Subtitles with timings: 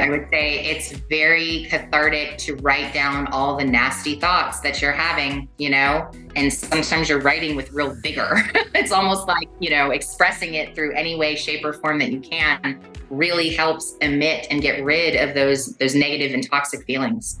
[0.00, 4.92] I would say it's very cathartic to write down all the nasty thoughts that you're
[4.92, 8.36] having, you know, and sometimes you're writing with real vigor.
[8.74, 12.20] it's almost like, you know, expressing it through any way, shape, or form that you
[12.20, 17.40] can really helps emit and get rid of those those negative and toxic feelings.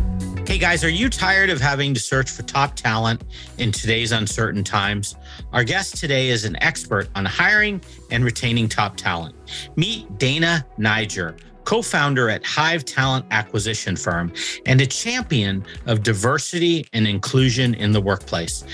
[0.51, 3.23] Hey guys, are you tired of having to search for top talent
[3.57, 5.15] in today's uncertain times?
[5.53, 7.79] Our guest today is an expert on hiring
[8.11, 9.33] and retaining top talent.
[9.77, 14.33] Meet Dana Niger, co founder at Hive Talent Acquisition Firm
[14.65, 18.65] and a champion of diversity and inclusion in the workplace.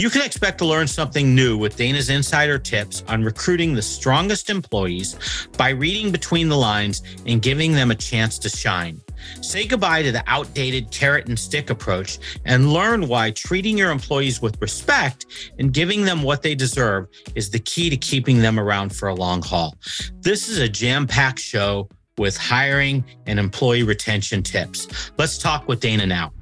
[0.00, 4.50] You can expect to learn something new with Dana's insider tips on recruiting the strongest
[4.50, 5.14] employees
[5.56, 9.00] by reading between the lines and giving them a chance to shine.
[9.40, 14.42] Say goodbye to the outdated carrot and stick approach and learn why treating your employees
[14.42, 15.26] with respect
[15.58, 19.14] and giving them what they deserve is the key to keeping them around for a
[19.14, 19.76] long haul.
[20.20, 21.88] This is a jam packed show
[22.18, 25.10] with hiring and employee retention tips.
[25.16, 26.32] Let's talk with Dana now.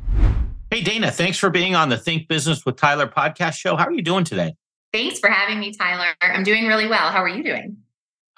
[0.71, 3.77] Hey, Dana, thanks for being on the Think Business with Tyler podcast show.
[3.77, 4.55] How are you doing today?
[4.93, 6.07] Thanks for having me, Tyler.
[6.21, 7.11] I'm doing really well.
[7.11, 7.77] How are you doing?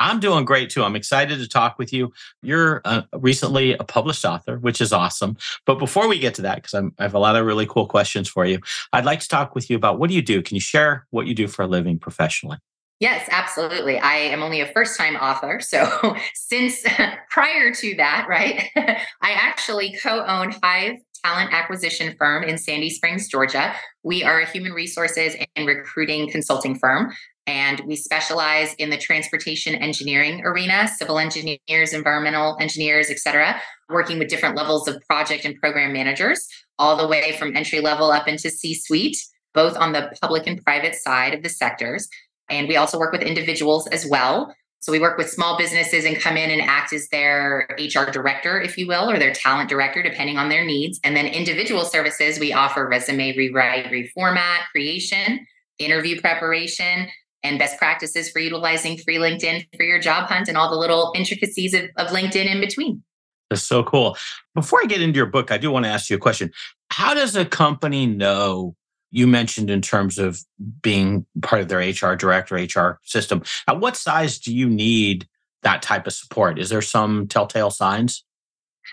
[0.00, 0.83] I'm doing great too.
[0.83, 2.12] I'm excited to talk with you.
[2.43, 5.37] You're uh, recently a published author, which is awesome.
[5.66, 8.28] But before we get to that, because I have a lot of really cool questions
[8.28, 8.60] for you,
[8.93, 10.43] I'd like to talk with you about what do you do?
[10.43, 12.56] Can you share what you do for a living professionally?
[12.99, 13.99] Yes, absolutely.
[13.99, 15.59] I am only a first time author.
[15.60, 16.83] So, since
[17.31, 23.28] prior to that, right, I actually co own Hive Talent Acquisition Firm in Sandy Springs,
[23.28, 23.75] Georgia.
[24.03, 27.12] We are a human resources and recruiting consulting firm
[27.50, 34.19] and we specialize in the transportation engineering arena civil engineers environmental engineers et cetera working
[34.19, 36.47] with different levels of project and program managers
[36.78, 39.19] all the way from entry level up into c suite
[39.55, 42.09] both on the public and private side of the sectors.
[42.49, 44.55] And we also work with individuals as well.
[44.81, 48.60] So we work with small businesses and come in and act as their hr director
[48.60, 50.99] if you will or their talent director depending on their needs.
[51.05, 55.47] And then individual services we offer resume rewrite reformat creation
[55.78, 57.09] interview preparation
[57.43, 61.12] and best practices for utilizing free LinkedIn for your job hunt and all the little
[61.15, 63.03] intricacies of, of LinkedIn in between.
[63.49, 64.17] That's so cool.
[64.55, 66.53] Before I get into your book, I do want to ask you a question.
[66.91, 68.77] How does a company know
[69.11, 70.41] you mentioned in terms of
[70.83, 73.43] being part of their HR director, HR system?
[73.67, 75.27] At what size do you need
[75.62, 76.59] that type of support?
[76.59, 78.25] Is there some telltale signs?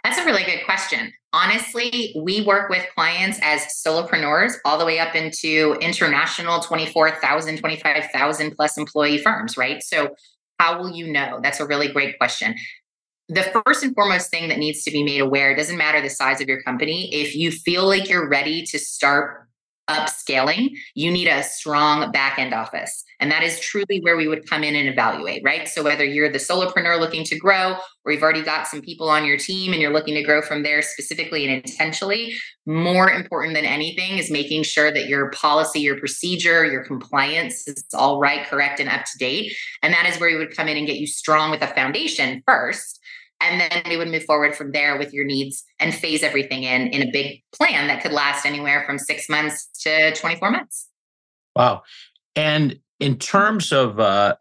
[0.03, 1.13] That's a really good question.
[1.37, 8.55] Honestly, we work with clients as solopreneurs all the way up into international 24,000, 25,000
[8.55, 9.83] plus employee firms, right?
[9.83, 10.15] So,
[10.59, 11.39] how will you know?
[11.43, 12.55] That's a really great question.
[13.29, 16.41] The first and foremost thing that needs to be made aware doesn't matter the size
[16.41, 17.13] of your company.
[17.13, 19.46] If you feel like you're ready to start
[19.89, 23.03] upscaling, you need a strong back end office.
[23.19, 25.67] And that is truly where we would come in and evaluate, right?
[25.67, 27.75] So whether you're the solopreneur looking to grow,
[28.05, 30.63] or you've already got some people on your team and you're looking to grow from
[30.63, 32.35] there specifically and intentionally,
[32.65, 37.83] more important than anything is making sure that your policy, your procedure, your compliance is
[37.93, 39.53] all right, correct, and up to date.
[39.81, 42.43] And that is where we would come in and get you strong with a foundation
[42.45, 42.99] first
[43.39, 46.87] and then we would move forward from there with your needs and phase everything in
[46.87, 50.87] in a big plan that could last anywhere from six months to 24 months
[51.55, 51.81] wow
[52.35, 54.35] and in terms of uh,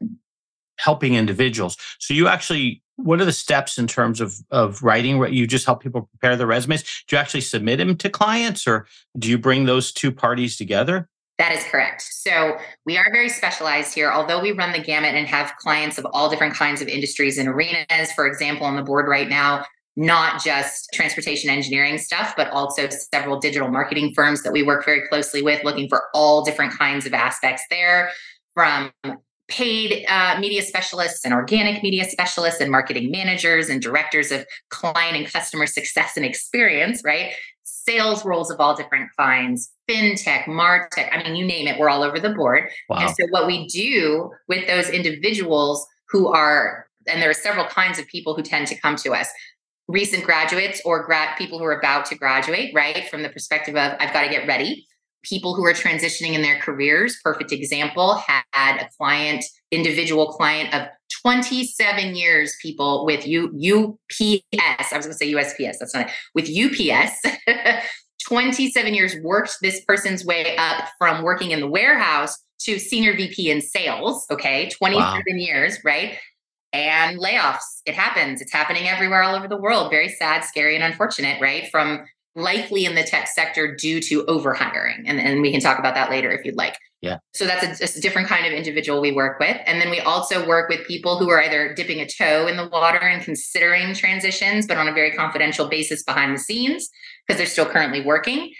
[0.79, 5.23] helping individuals so you actually what are the steps in terms of of writing?
[5.33, 6.83] You just help people prepare their resumes.
[7.07, 8.87] Do you actually submit them to clients, or
[9.19, 11.09] do you bring those two parties together?
[11.39, 12.03] That is correct.
[12.03, 12.57] So
[12.87, 14.11] we are very specialized here.
[14.11, 17.49] Although we run the gamut and have clients of all different kinds of industries and
[17.49, 19.65] arenas, for example, on the board right now,
[19.97, 25.07] not just transportation engineering stuff, but also several digital marketing firms that we work very
[25.09, 28.11] closely with, looking for all different kinds of aspects there
[28.55, 28.93] from
[29.49, 35.17] paid uh, media specialists and organic media specialists and marketing managers and directors of client
[35.17, 37.33] and customer success and experience, right?
[37.63, 42.03] Sales roles of all different kinds, fintech, martech, I mean, you name it, we're all
[42.03, 42.69] over the board.
[42.89, 42.99] Wow.
[42.99, 47.99] And so, what we do with those individuals who are, and there are several kinds
[47.99, 49.29] of people who tend to come to us
[49.89, 53.09] recent graduates or grad people who are about to graduate, right?
[53.09, 54.87] From the perspective of I've got to get ready.
[55.23, 60.89] People who are transitioning in their careers, perfect example, had a client, individual client of
[61.23, 64.93] 27 years, people with U, UPS.
[64.93, 66.13] I was going to say USPS, that's not it.
[66.35, 67.23] With UPS,
[68.27, 73.51] 27 years worked this person's way up from working in the warehouse to senior VP
[73.51, 74.27] in sales.
[74.31, 74.69] Okay.
[74.71, 75.23] 27 wow.
[75.35, 76.19] years, right?
[76.77, 77.81] and layoffs.
[77.87, 78.43] It happens.
[78.43, 79.91] It's happening everywhere all over the world.
[79.91, 81.69] Very sad, scary, and unfortunate, right?
[81.71, 85.05] From likely in the tech sector due to overhiring.
[85.07, 86.77] And, and we can talk about that later if you'd like.
[87.07, 87.19] Yeah.
[87.35, 89.57] So that's a, a, different kind of individual we work with.
[89.67, 92.69] And then we also work with people who are either dipping a toe in the
[92.69, 96.89] water and considering transitions, but on a very confidential basis behind the scenes
[97.27, 98.53] because they're still currently working.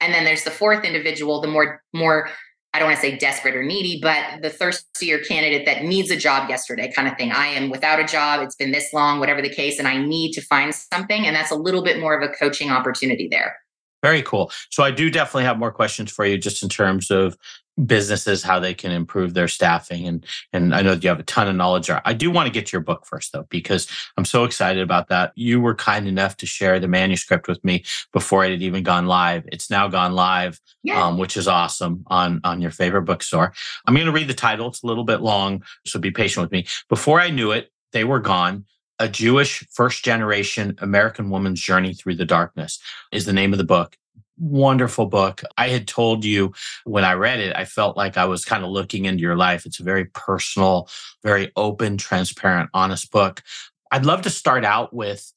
[0.00, 2.28] And then there's the fourth individual, the more more
[2.74, 6.16] I don't want to say desperate or needy, but the thirstier candidate that needs a
[6.16, 7.30] job yesterday kind of thing.
[7.30, 8.40] I am without a job.
[8.40, 11.26] It's been this long, whatever the case, and I need to find something.
[11.26, 13.56] And that's a little bit more of a coaching opportunity there.
[14.02, 14.50] Very cool.
[14.70, 17.36] So I do definitely have more questions for you just in terms of
[17.86, 21.48] businesses how they can improve their staffing and and I know you have a ton
[21.48, 22.02] of knowledge there.
[22.04, 25.08] I do want to get to your book first though because I'm so excited about
[25.08, 25.32] that.
[25.36, 29.06] You were kind enough to share the manuscript with me before it had even gone
[29.06, 29.44] live.
[29.50, 31.06] It's now gone live yeah.
[31.06, 33.52] um, which is awesome on on your favorite bookstore.
[33.86, 34.68] I'm going to read the title.
[34.68, 36.66] It's a little bit long, so be patient with me.
[36.88, 38.66] Before I knew it, they were gone.
[38.98, 42.78] A Jewish first generation American woman's journey through the darkness
[43.10, 43.96] is the name of the book
[44.38, 45.42] wonderful book.
[45.56, 46.52] I had told you
[46.84, 49.66] when I read it, I felt like I was kind of looking into your life.
[49.66, 50.88] It's a very personal,
[51.22, 53.42] very open, transparent, honest book.
[53.90, 55.32] I'd love to start out with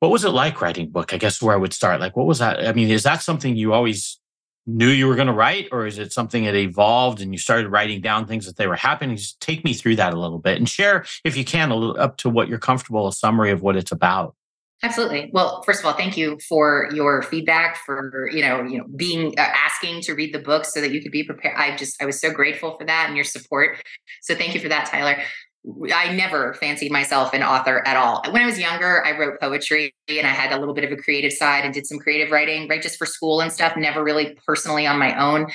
[0.00, 1.12] what was it like writing book?
[1.12, 2.00] I guess where I would start.
[2.00, 2.66] Like, what was that?
[2.66, 4.18] I mean, is that something you always
[4.66, 7.68] knew you were going to write, or is it something that evolved and you started
[7.68, 9.16] writing down things that they were happening?
[9.16, 12.00] Just take me through that a little bit and share, if you can, a little
[12.00, 14.34] up to what you're comfortable, a summary of what it's about.
[14.82, 15.30] Absolutely.
[15.34, 19.34] Well, first of all, thank you for your feedback, for you know, you know, being
[19.38, 21.54] uh, asking to read the book so that you could be prepared.
[21.58, 23.76] I just I was so grateful for that and your support.
[24.22, 25.18] So thank you for that, Tyler.
[25.94, 28.22] I never fancied myself an author at all.
[28.30, 30.96] When I was younger, I wrote poetry and I had a little bit of a
[30.96, 33.76] creative side and did some creative writing, right, just for school and stuff.
[33.76, 35.46] Never really personally on my own.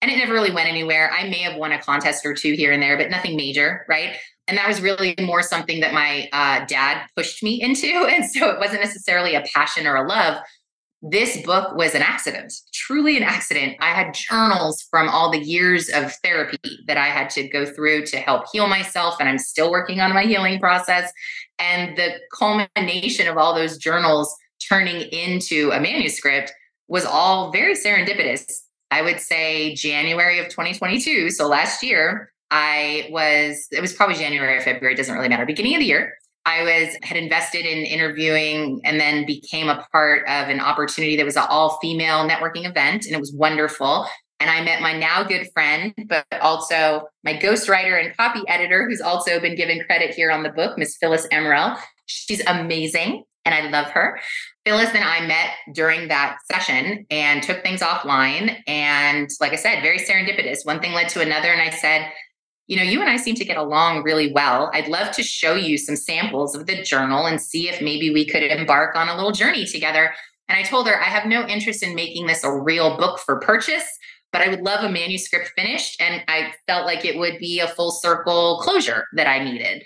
[0.00, 1.10] And it never really went anywhere.
[1.12, 4.16] I may have won a contest or two here and there, but nothing major, right?
[4.48, 7.86] And that was really more something that my uh, dad pushed me into.
[8.16, 10.38] And so it wasn't necessarily a passion or a love.
[11.02, 12.52] This book was an accident
[12.86, 13.76] truly an accident.
[13.80, 18.06] I had journals from all the years of therapy that i had to go through
[18.06, 21.10] to help heal myself and i'm still working on my healing process.
[21.58, 24.34] And the culmination of all those journals
[24.68, 26.52] turning into a manuscript
[26.88, 28.44] was all very serendipitous.
[28.90, 34.56] I would say january of 2022 so last year I was, it was probably January
[34.56, 36.14] or February, doesn't really matter, beginning of the year.
[36.44, 41.26] I was had invested in interviewing and then became a part of an opportunity that
[41.26, 44.06] was an all female networking event and it was wonderful.
[44.38, 49.00] And I met my now good friend, but also my ghostwriter and copy editor, who's
[49.00, 51.78] also been given credit here on the book, Miss Phyllis Emerell.
[52.06, 54.20] She's amazing and I love her.
[54.64, 58.56] Phyllis and I met during that session and took things offline.
[58.66, 60.58] And like I said, very serendipitous.
[60.64, 61.48] One thing led to another.
[61.48, 62.10] And I said,
[62.66, 64.70] you know, you and I seem to get along really well.
[64.74, 68.26] I'd love to show you some samples of the journal and see if maybe we
[68.26, 70.12] could embark on a little journey together.
[70.48, 73.38] And I told her, I have no interest in making this a real book for
[73.40, 73.86] purchase,
[74.32, 76.00] but I would love a manuscript finished.
[76.00, 79.84] And I felt like it would be a full circle closure that I needed.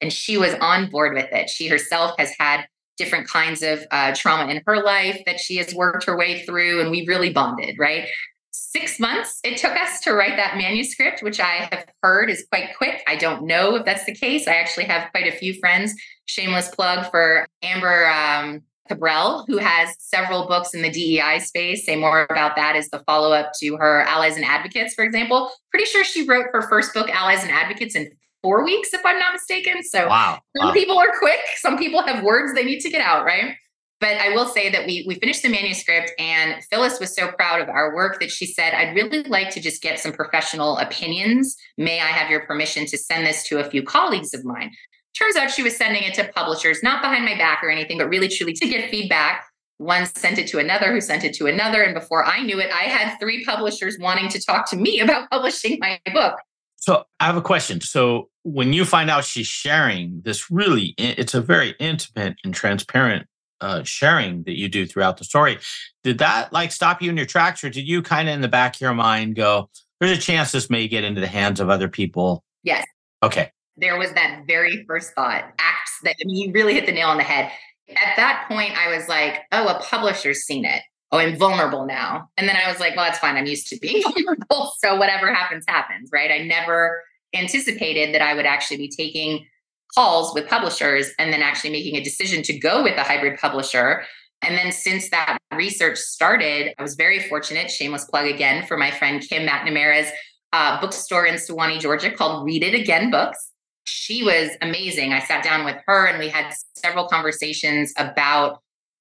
[0.00, 1.50] And she was on board with it.
[1.50, 2.64] She herself has had
[2.96, 6.82] different kinds of uh, trauma in her life that she has worked her way through,
[6.82, 8.06] and we really bonded, right?
[8.52, 12.76] Six months it took us to write that manuscript, which I have heard is quite
[12.76, 13.02] quick.
[13.06, 14.48] I don't know if that's the case.
[14.48, 15.94] I actually have quite a few friends.
[16.26, 21.86] Shameless plug for Amber um, Cabral, who has several books in the DEI space.
[21.86, 25.50] Say more about that as the follow up to her Allies and Advocates, for example.
[25.70, 28.10] Pretty sure she wrote her first book, Allies and Advocates, in
[28.42, 29.82] four weeks, if I'm not mistaken.
[29.82, 30.40] So wow.
[30.56, 30.72] some wow.
[30.72, 33.54] people are quick, some people have words they need to get out, right?
[34.00, 37.60] But I will say that we we finished the manuscript and Phyllis was so proud
[37.60, 41.54] of our work that she said, I'd really like to just get some professional opinions.
[41.76, 44.70] May I have your permission to send this to a few colleagues of mine?
[45.18, 48.08] Turns out she was sending it to publishers, not behind my back or anything, but
[48.08, 49.44] really truly to get feedback.
[49.76, 51.82] One sent it to another, who sent it to another.
[51.82, 55.30] And before I knew it, I had three publishers wanting to talk to me about
[55.30, 56.36] publishing my book.
[56.76, 57.82] So I have a question.
[57.82, 63.26] So when you find out she's sharing this really, it's a very intimate and transparent
[63.60, 65.58] uh, sharing that you do throughout the story.
[66.02, 68.48] Did that like stop you in your tracks, or did you kind of in the
[68.48, 71.70] back of your mind go, "There's a chance this may get into the hands of
[71.70, 72.44] other people"?
[72.62, 72.84] Yes.
[73.22, 73.52] Okay.
[73.76, 75.44] There was that very first thought.
[75.58, 77.50] Acts that I mean, you really hit the nail on the head.
[77.88, 80.82] At that point, I was like, "Oh, a publisher's seen it.
[81.12, 83.36] Oh, I'm vulnerable now." And then I was like, "Well, that's fine.
[83.36, 84.72] I'm used to being vulnerable.
[84.78, 86.30] So whatever happens, happens." Right?
[86.30, 87.02] I never
[87.34, 89.46] anticipated that I would actually be taking
[89.94, 94.04] calls with publishers and then actually making a decision to go with a hybrid publisher.
[94.42, 98.90] And then since that research started, I was very fortunate, shameless plug again for my
[98.90, 100.10] friend Kim McNamara's
[100.52, 103.50] uh, bookstore in Suwanee, Georgia called Read It Again Books.
[103.84, 105.12] She was amazing.
[105.12, 108.60] I sat down with her and we had several conversations about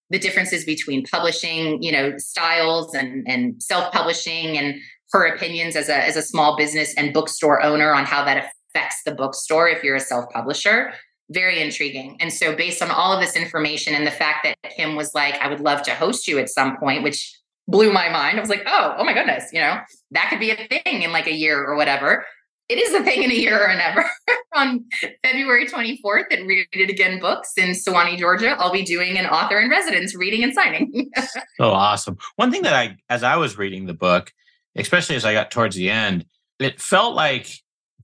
[0.09, 4.75] the differences between publishing, you know, styles and, and self-publishing and
[5.11, 9.01] her opinions as a, as a small business and bookstore owner on how that affects
[9.05, 10.93] the bookstore if you're a self publisher.
[11.31, 12.17] Very intriguing.
[12.19, 15.35] And so, based on all of this information and the fact that Kim was like,
[15.35, 17.35] I would love to host you at some point, which
[17.67, 18.37] blew my mind.
[18.37, 19.77] I was like, oh, oh my goodness, you know,
[20.11, 22.25] that could be a thing in like a year or whatever.
[22.67, 24.05] It is a thing in a year or never.
[24.55, 24.85] on
[25.23, 29.59] February 24th at Read It Again Books in Suwanee, Georgia, I'll be doing an author
[29.59, 31.11] in residence reading and signing.
[31.59, 32.17] oh, awesome.
[32.35, 34.33] One thing that I, as I was reading the book,
[34.75, 36.25] especially as I got towards the end,
[36.59, 37.49] it felt like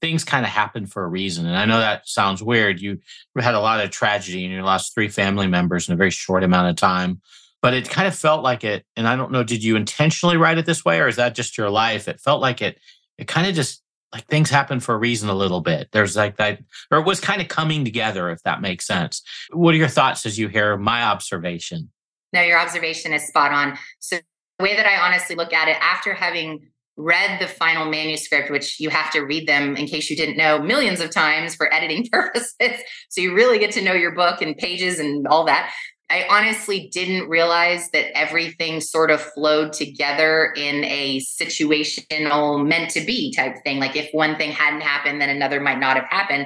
[0.01, 1.45] things kind of happen for a reason.
[1.45, 2.81] And I know that sounds weird.
[2.81, 2.99] You
[3.37, 6.43] had a lot of tragedy and you lost three family members in a very short
[6.43, 7.21] amount of time.
[7.61, 10.57] But it kind of felt like it, and I don't know, did you intentionally write
[10.57, 12.07] it this way or is that just your life?
[12.07, 12.79] It felt like it,
[13.17, 13.81] it kind of just
[14.13, 15.89] like things happen for a reason a little bit.
[15.91, 16.59] There's like that,
[16.91, 19.21] or it was kind of coming together, if that makes sense.
[19.51, 21.89] What are your thoughts as you hear my observation?
[22.31, 23.77] No, your observation is spot on.
[23.99, 24.17] So
[24.59, 28.79] the way that I honestly look at it after having read the final manuscript, which
[28.79, 32.07] you have to read them in case you didn't know millions of times for editing
[32.11, 32.81] purposes.
[33.09, 35.73] So you really get to know your book and pages and all that.
[36.09, 43.01] I honestly didn't realize that everything sort of flowed together in a situational meant to
[43.01, 43.79] be type thing.
[43.79, 46.45] Like if one thing hadn't happened, then another might not have happened.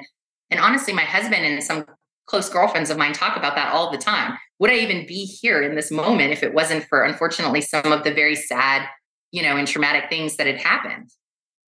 [0.50, 1.86] And honestly, my husband and some
[2.26, 4.38] close girlfriends of mine talk about that all the time.
[4.60, 8.04] Would I even be here in this moment if it wasn't for, unfortunately, some of
[8.04, 8.88] the very sad
[9.32, 11.10] you know, and traumatic things that had happened.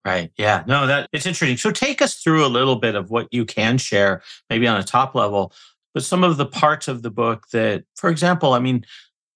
[0.04, 0.30] Right.
[0.38, 0.64] Yeah.
[0.66, 1.56] No, that it's interesting.
[1.56, 4.82] So take us through a little bit of what you can share, maybe on a
[4.84, 5.52] top level,
[5.92, 8.86] but some of the parts of the book that, for example, I mean,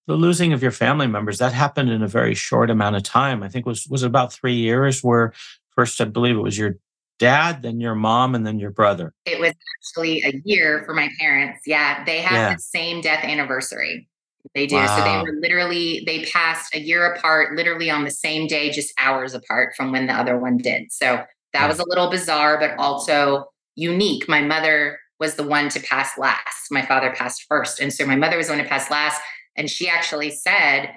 [0.07, 3.43] the losing of your family members that happened in a very short amount of time.
[3.43, 5.03] I think was was about three years.
[5.03, 5.33] Where
[5.71, 6.77] first, I believe it was your
[7.19, 9.15] dad, then your mom, and then your brother.
[9.25, 11.61] It was actually a year for my parents.
[11.67, 12.55] Yeah, they had yeah.
[12.55, 14.09] the same death anniversary.
[14.55, 14.77] They do.
[14.77, 14.97] Wow.
[14.97, 18.93] So they were literally, they passed a year apart, literally on the same day, just
[18.99, 20.93] hours apart from when the other one did.
[20.93, 23.47] So that was a little bizarre, but also
[23.77, 24.29] unique.
[24.29, 26.71] My mother was the one to pass last.
[26.71, 27.81] My father passed first.
[27.81, 29.21] And so my mother was the one to pass last.
[29.57, 30.91] And she actually said,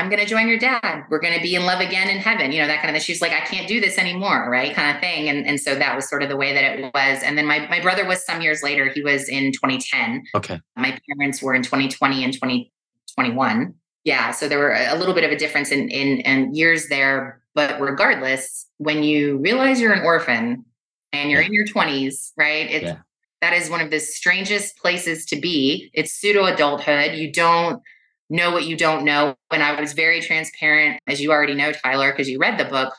[0.00, 1.04] I'm going to join your dad.
[1.10, 3.04] We're going to be in love again in heaven, you know, that kind of thing.
[3.04, 4.74] She's like, I can't do this anymore, right?
[4.74, 5.28] Kind of thing.
[5.28, 7.22] And, and so that was sort of the way that it was.
[7.22, 8.88] And then my, my brother was some years later.
[8.88, 10.24] He was in 2010.
[10.34, 10.58] Okay.
[10.74, 13.74] My parents were in 2020 and 2021.
[14.04, 14.30] Yeah.
[14.30, 17.42] So there were a little bit of a difference in, in, in years there.
[17.54, 20.64] But regardless, when you realize you're an orphan
[21.12, 21.46] and you're yeah.
[21.46, 22.70] in your 20s, right?
[22.70, 22.98] It's, yeah.
[23.42, 25.90] that is one of the strangest places to be.
[25.92, 27.16] It's pseudo adulthood.
[27.16, 27.82] You don't,
[28.30, 29.34] know what you don't know.
[29.50, 32.94] And I was very transparent, as you already know, Tyler, because you read the book,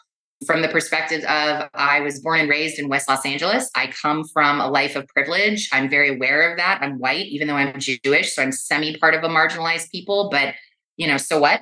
[0.46, 3.70] from the perspective of I was born and raised in West Los Angeles.
[3.76, 5.70] I come from a life of privilege.
[5.72, 6.80] I'm very aware of that.
[6.82, 8.34] I'm white, even though I'm Jewish.
[8.34, 10.56] So I'm semi part of a marginalized people, but
[10.98, 11.62] you know, so what?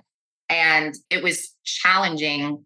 [0.50, 2.66] And it was challenging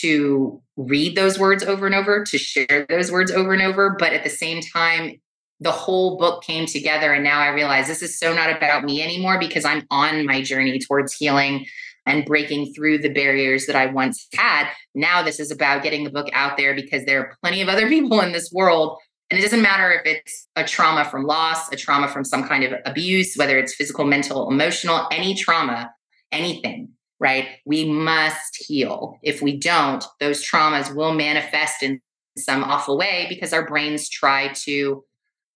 [0.00, 3.96] to read those words over and over, to share those words over and over.
[3.98, 5.20] But at the same time,
[5.64, 7.12] the whole book came together.
[7.12, 10.42] And now I realize this is so not about me anymore because I'm on my
[10.42, 11.66] journey towards healing
[12.06, 14.68] and breaking through the barriers that I once had.
[14.94, 17.88] Now this is about getting the book out there because there are plenty of other
[17.88, 18.98] people in this world.
[19.30, 22.62] And it doesn't matter if it's a trauma from loss, a trauma from some kind
[22.62, 25.90] of abuse, whether it's physical, mental, emotional, any trauma,
[26.30, 27.48] anything, right?
[27.64, 29.18] We must heal.
[29.22, 32.02] If we don't, those traumas will manifest in
[32.36, 35.02] some awful way because our brains try to,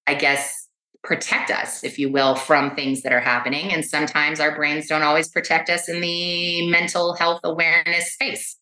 [0.09, 0.69] I guess,
[1.05, 3.73] protect us, if you will, from things that are happening.
[3.73, 8.57] And sometimes our brains don't always protect us in the mental health awareness space.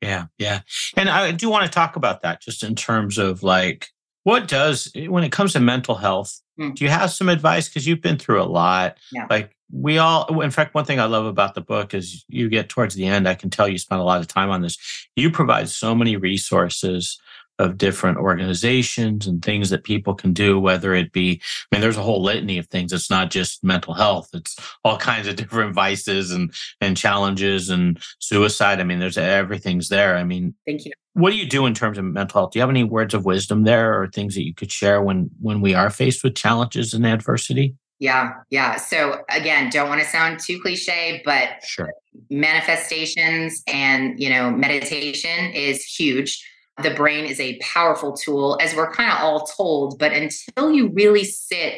[0.00, 0.60] Yeah, yeah.
[0.96, 3.88] And I do want to talk about that just in terms of like,
[4.22, 6.74] what does, when it comes to mental health, mm.
[6.74, 7.68] do you have some advice?
[7.68, 8.96] Because you've been through a lot.
[9.12, 9.26] Yeah.
[9.28, 12.68] Like, we all, in fact, one thing I love about the book is you get
[12.68, 14.78] towards the end, I can tell you spent a lot of time on this.
[15.16, 17.18] You provide so many resources
[17.58, 21.96] of different organizations and things that people can do, whether it be, I mean, there's
[21.96, 22.92] a whole litany of things.
[22.92, 24.30] It's not just mental health.
[24.34, 28.80] It's all kinds of different vices and, and challenges and suicide.
[28.80, 30.16] I mean, there's everything's there.
[30.16, 30.92] I mean, thank you.
[31.12, 32.52] What do you do in terms of mental health?
[32.52, 35.30] Do you have any words of wisdom there or things that you could share when,
[35.40, 37.76] when we are faced with challenges and adversity?
[38.00, 38.76] Yeah, yeah.
[38.76, 41.92] So again, don't want to sound too cliche, but sure.
[42.30, 46.44] manifestations and, you know, meditation is huge
[46.82, 49.98] the brain is a powerful tool, as we're kind of all told.
[49.98, 51.74] But until you really sit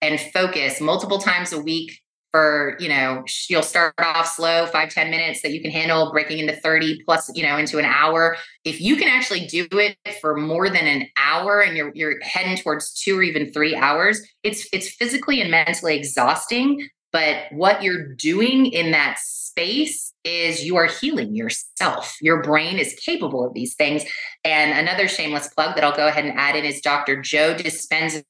[0.00, 2.00] and focus multiple times a week
[2.30, 6.38] for, you know, you'll start off slow, five ten minutes that you can handle, breaking
[6.38, 8.36] into 30 plus, you know, into an hour.
[8.64, 12.56] If you can actually do it for more than an hour and you're you're heading
[12.56, 16.88] towards two or even three hours, it's it's physically and mentally exhausting.
[17.12, 22.16] But what you're doing in that space is you are healing yourself.
[22.20, 24.04] Your brain is capable of these things.
[24.44, 27.20] And another shameless plug that I'll go ahead and add in is Dr.
[27.20, 28.24] Joe Dispenza's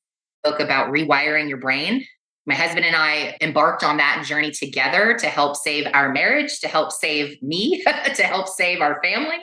[0.45, 2.05] book about rewiring your brain.
[2.47, 6.69] My husband and I embarked on that journey together to help save our marriage, to
[6.69, 9.37] help save me, to help save our family.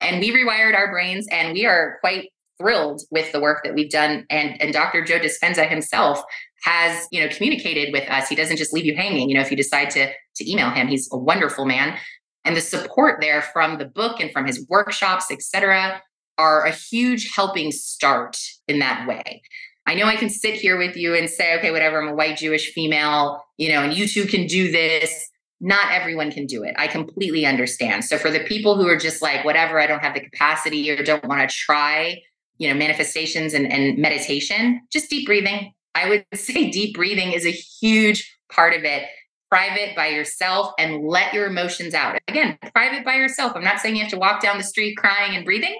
[0.00, 2.30] And we rewired our brains, and we are quite
[2.60, 4.26] thrilled with the work that we've done.
[4.30, 5.04] And, and Dr.
[5.04, 6.22] Joe Dispenza himself
[6.62, 8.28] has, you know, communicated with us.
[8.28, 9.28] He doesn't just leave you hanging.
[9.28, 11.96] You know, if you decide to to email him, he's a wonderful man.
[12.44, 16.00] And the support there from the book and from his workshops, et cetera,
[16.38, 18.38] are a huge helping start
[18.68, 19.42] in that way.
[19.86, 22.36] I know I can sit here with you and say, okay, whatever, I'm a white
[22.36, 25.28] Jewish female, you know, and you two can do this.
[25.60, 26.74] Not everyone can do it.
[26.78, 28.04] I completely understand.
[28.04, 31.02] So for the people who are just like, whatever, I don't have the capacity or
[31.02, 32.20] don't want to try,
[32.58, 35.72] you know, manifestations and, and meditation, just deep breathing.
[35.98, 39.04] I would say deep breathing is a huge part of it
[39.50, 42.18] private by yourself and let your emotions out.
[42.28, 43.52] Again, private by yourself.
[43.54, 45.74] I'm not saying you have to walk down the street crying and breathing,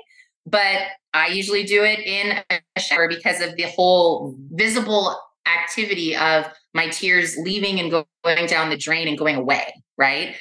[0.47, 6.47] but I usually do it in a shower because of the whole visible activity of
[6.73, 10.35] my tears leaving and going down the drain and going away, right?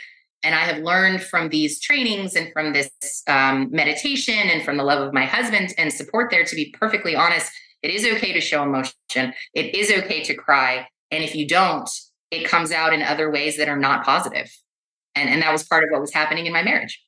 [0.43, 2.89] And I have learned from these trainings and from this
[3.27, 7.15] um, meditation and from the love of my husband and support there to be perfectly
[7.15, 7.51] honest.
[7.88, 9.34] It is okay to show emotion.
[9.54, 10.89] It is okay to cry.
[11.10, 11.89] And if you don't,
[12.32, 14.54] it comes out in other ways that are not positive.
[15.15, 17.02] And, and that was part of what was happening in my marriage.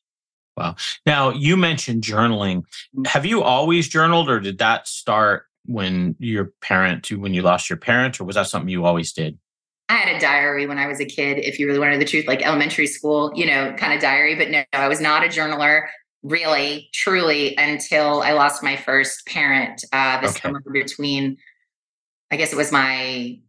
[0.56, 0.76] Wow.
[1.06, 2.60] Now, you mentioned journaling.
[2.60, 3.04] Mm-hmm.
[3.08, 7.78] Have you always journaled, or did that start when your parent, when you lost your
[7.78, 9.38] parent, or was that something you always did?
[9.90, 12.26] I had a diary when I was a kid, if you really wanted the truth,
[12.26, 14.36] like elementary school, you know, kind of diary.
[14.36, 15.88] But no, I was not a journaler
[16.24, 20.40] really, truly, until I lost my first parent uh, the okay.
[20.40, 21.38] summer between,
[22.32, 23.40] I guess it was my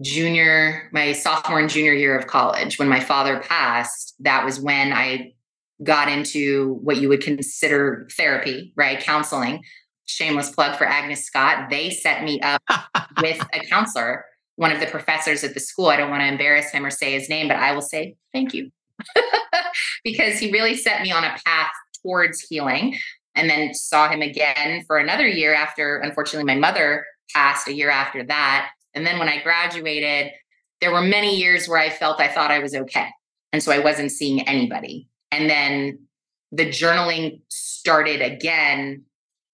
[0.00, 4.92] junior, my sophomore and junior year of college, when my father passed, that was when
[4.92, 5.34] I
[5.82, 9.00] got into what you would consider therapy, right?
[9.00, 9.62] Counseling.
[10.04, 11.70] Shameless plug for Agnes Scott.
[11.70, 12.62] They set me up
[13.20, 14.24] with a counselor,
[14.56, 15.86] one of the professors at the school.
[15.86, 18.52] I don't want to embarrass him or say his name, but I will say thank
[18.52, 18.70] you
[20.04, 21.72] because he really set me on a path
[22.02, 22.98] towards healing
[23.34, 27.90] and then saw him again for another year after, unfortunately, my mother passed a year
[27.90, 28.70] after that.
[28.94, 30.32] And then when I graduated,
[30.80, 33.08] there were many years where I felt I thought I was okay.
[33.52, 35.08] And so I wasn't seeing anybody.
[35.30, 35.98] And then
[36.50, 39.04] the journaling started again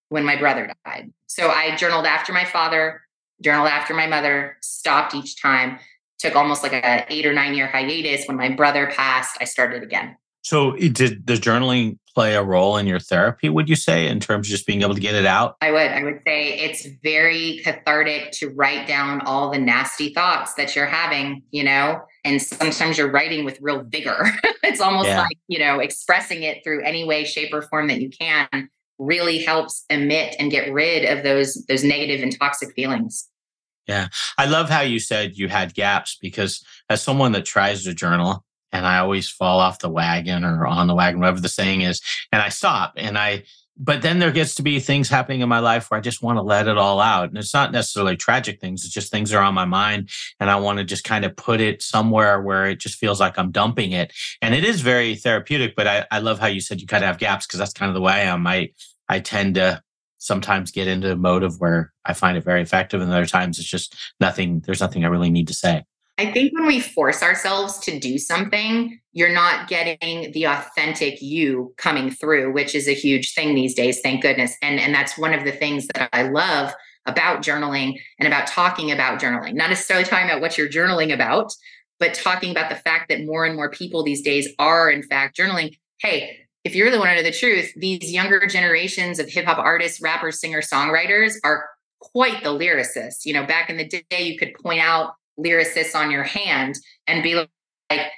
[0.08, 1.12] when my brother died.
[1.26, 3.02] So I journaled after my father,
[3.42, 5.78] journaled after my mother, stopped each time,
[6.18, 8.26] took almost like a eight or nine year hiatus.
[8.26, 10.16] When my brother passed, I started again.
[10.42, 14.48] So did the journaling play a role in your therapy, would you say, in terms
[14.48, 15.56] of just being able to get it out?
[15.60, 15.92] I would.
[15.92, 20.84] I would say it's very cathartic to write down all the nasty thoughts that you're
[20.84, 24.32] having, you know, and sometimes you're writing with real vigor.
[24.64, 25.20] it's almost yeah.
[25.20, 29.38] like, you know, expressing it through any way, shape, or form that you can really
[29.44, 33.28] helps emit and get rid of those those negative and toxic feelings.
[33.86, 34.08] Yeah.
[34.36, 38.44] I love how you said you had gaps because as someone that tries to journal,
[38.72, 42.00] and I always fall off the wagon or on the wagon, whatever the saying is.
[42.32, 43.44] And I stop and I,
[43.80, 46.36] but then there gets to be things happening in my life where I just want
[46.36, 47.28] to let it all out.
[47.28, 50.10] And it's not necessarily tragic things, it's just things are on my mind.
[50.40, 53.38] And I want to just kind of put it somewhere where it just feels like
[53.38, 54.12] I'm dumping it.
[54.42, 57.08] And it is very therapeutic, but I, I love how you said you kind of
[57.08, 58.46] have gaps because that's kind of the way I am.
[58.46, 58.70] I,
[59.08, 59.82] I tend to
[60.18, 63.58] sometimes get into a mode of where I find it very effective, and other times
[63.58, 64.60] it's just nothing.
[64.60, 65.84] There's nothing I really need to say.
[66.18, 71.72] I think when we force ourselves to do something, you're not getting the authentic you
[71.76, 74.56] coming through, which is a huge thing these days, thank goodness.
[74.60, 76.72] And and that's one of the things that I love
[77.06, 79.54] about journaling and about talking about journaling.
[79.54, 81.52] Not necessarily talking about what you're journaling about,
[82.00, 85.38] but talking about the fact that more and more people these days are in fact
[85.38, 85.76] journaling.
[86.00, 89.58] Hey, if you really want to know the truth, these younger generations of hip hop
[89.58, 91.64] artists, rappers, singer songwriters are
[92.00, 93.24] quite the lyricists.
[93.24, 97.22] You know, back in the day, you could point out lyricists on your hand and
[97.22, 97.48] be like,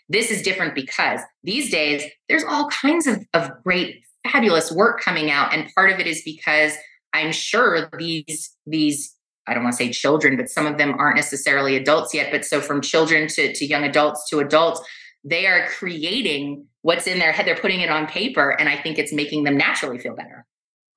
[0.09, 5.31] this is different because these days there's all kinds of, of great, fabulous work coming
[5.31, 5.55] out.
[5.55, 6.73] And part of it is because
[7.13, 9.15] I'm sure these, these,
[9.47, 12.31] I don't want to say children, but some of them aren't necessarily adults yet.
[12.31, 14.81] But so from children to, to young adults to adults,
[15.25, 17.47] they are creating what's in their head.
[17.47, 18.51] They're putting it on paper.
[18.51, 20.47] And I think it's making them naturally feel better.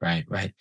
[0.02, 0.54] Right, right.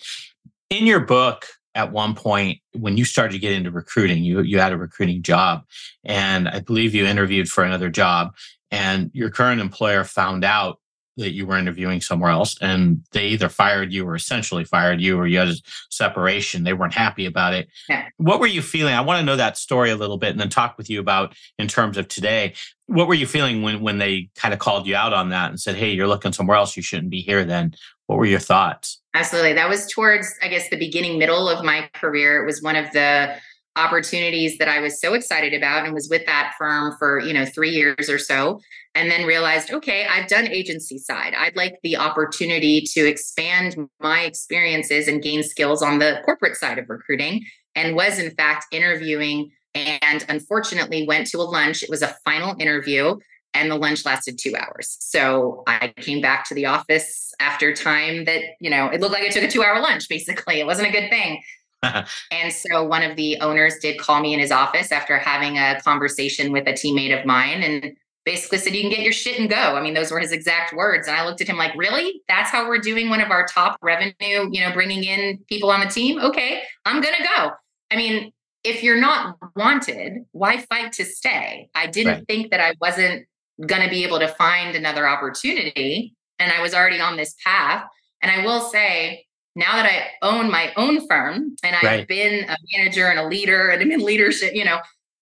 [0.71, 4.59] In your book, at one point when you started to get into recruiting you you
[4.59, 5.65] had a recruiting job
[6.05, 8.35] and i believe you interviewed for another job
[8.71, 10.79] and your current employer found out
[11.17, 15.19] that you were interviewing somewhere else and they either fired you or essentially fired you
[15.19, 15.57] or you had a
[15.91, 16.65] separation.
[16.65, 17.69] They weren't happy about it.
[17.89, 18.09] Yeah.
[18.17, 18.95] what were you feeling?
[18.95, 21.35] I want to know that story a little bit and then talk with you about
[21.59, 22.55] in terms of today
[22.87, 25.61] what were you feeling when when they kind of called you out on that and
[25.61, 26.77] said hey you're looking somewhere else.
[26.77, 27.75] You shouldn't be here then
[28.07, 29.53] what were your thoughts Absolutely.
[29.53, 32.43] That was towards, I guess, the beginning, middle of my career.
[32.43, 33.37] It was one of the
[33.77, 37.45] opportunities that I was so excited about and was with that firm for, you know,
[37.45, 38.61] three years or so.
[38.95, 41.35] And then realized, okay, I've done agency side.
[41.37, 46.79] I'd like the opportunity to expand my experiences and gain skills on the corporate side
[46.79, 47.45] of recruiting.
[47.75, 51.83] And was, in fact, interviewing and unfortunately went to a lunch.
[51.83, 53.17] It was a final interview
[53.55, 54.97] and the lunch lasted two hours.
[55.01, 59.25] So I came back to the office after time that, you know, it looked like
[59.25, 60.61] I took a two hour lunch, basically.
[60.61, 61.43] It wasn't a good thing.
[62.31, 65.81] and so one of the owners did call me in his office after having a
[65.83, 69.51] conversation with a teammate of mine and basically said, You can get your shit and
[69.51, 69.57] go.
[69.57, 71.09] I mean, those were his exact words.
[71.09, 72.23] And I looked at him like, Really?
[72.29, 75.81] That's how we're doing one of our top revenue, you know, bringing in people on
[75.81, 76.21] the team?
[76.21, 77.51] Okay, I'm going to go.
[77.91, 78.33] I mean,
[78.65, 81.69] if you're not wanted, why fight to stay?
[81.75, 82.27] I didn't right.
[82.29, 83.27] think that I wasn't
[83.67, 86.15] going to be able to find another opportunity.
[86.39, 87.85] And I was already on this path.
[88.23, 92.09] And I will say, now that I own my own firm and I've right.
[92.09, 94.79] been a manager and a leader and I'm in leadership, you know,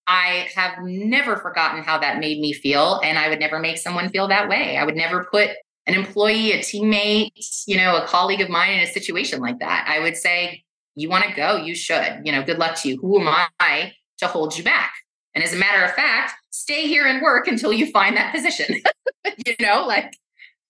[0.07, 3.01] I have never forgotten how that made me feel.
[3.03, 4.77] And I would never make someone feel that way.
[4.77, 5.49] I would never put
[5.87, 9.85] an employee, a teammate, you know, a colleague of mine in a situation like that.
[9.87, 10.63] I would say,
[10.95, 12.21] you want to go, you should.
[12.23, 12.97] You know, good luck to you.
[12.97, 14.93] Who am I to hold you back?
[15.33, 18.81] And as a matter of fact, stay here and work until you find that position.
[19.45, 20.17] you know, like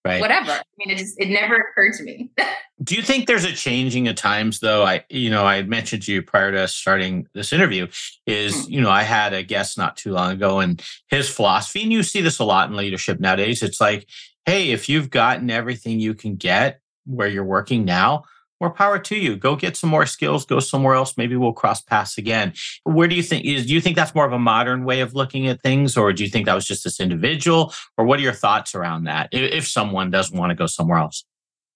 [0.06, 0.22] right.
[0.22, 0.52] whatever.
[0.52, 2.30] I mean, it just it never occurred to me.
[2.84, 4.84] Do you think there's a changing of times though?
[4.84, 7.88] I you know, I mentioned to you prior to starting this interview,
[8.26, 8.72] is hmm.
[8.72, 12.04] you know, I had a guest not too long ago and his philosophy, and you
[12.04, 13.64] see this a lot in leadership nowadays.
[13.64, 14.08] It's like,
[14.46, 18.24] hey, if you've gotten everything you can get where you're working now,
[18.62, 19.36] more power to you.
[19.36, 21.18] Go get some more skills, go somewhere else.
[21.18, 22.54] Maybe we'll cross paths again.
[22.84, 25.14] Where do you think is do you think that's more of a modern way of
[25.16, 27.74] looking at things, or do you think that was just this individual?
[27.98, 31.26] Or what are your thoughts around that if someone does want to go somewhere else?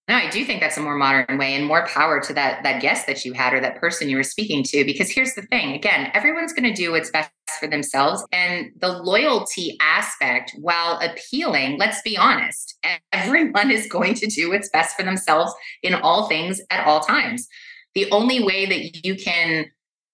[0.08, 2.80] No, I do think that's a more modern way and more power to that that
[2.80, 5.74] guest that you had or that person you were speaking to because here's the thing
[5.74, 11.76] again everyone's going to do what's best for themselves and the loyalty aspect while appealing
[11.78, 12.78] let's be honest
[13.12, 17.48] everyone is going to do what's best for themselves in all things at all times.
[17.94, 19.66] The only way that you can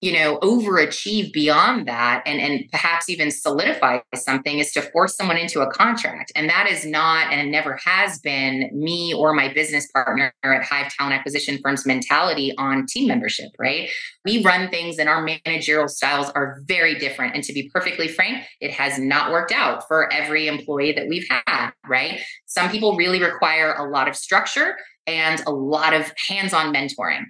[0.03, 5.39] you know overachieve beyond that and and perhaps even solidify something is to force someone
[5.39, 6.33] into a contract.
[6.35, 10.93] And that is not and never has been me or my business partner at hive
[10.93, 13.89] talent acquisition firms mentality on team membership right?
[14.25, 17.35] We run things and our managerial styles are very different.
[17.37, 21.29] And to be perfectly frank it has not worked out for every employee that we've
[21.47, 22.21] had right?
[22.47, 27.25] Some people really require a lot of structure and a lot of hands-on mentoring